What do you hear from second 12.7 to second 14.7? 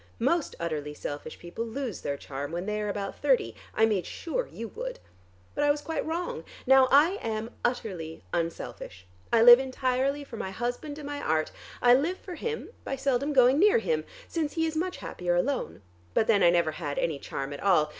by seldom going near him, since he